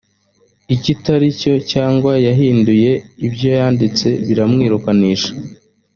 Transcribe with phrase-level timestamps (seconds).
[0.75, 2.91] ikitari cyo cyangwa yahinduye
[3.27, 5.31] ibyo yanditse biramwirukanisha